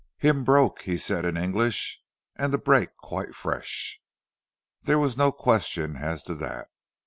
[0.17, 2.01] "Him broke," he said in English.
[2.35, 4.01] "And the break quite fresh."
[4.81, 6.69] There was no question as to that.